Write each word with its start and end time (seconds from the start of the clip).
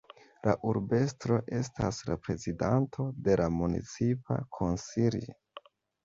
La 0.45 0.53
urbestro 0.69 1.35
estas 1.57 1.99
la 2.07 2.15
prezidanto 2.27 3.05
de 3.27 3.35
la 3.41 3.47
Municipa 3.57 4.39
Konsilio. 4.59 5.37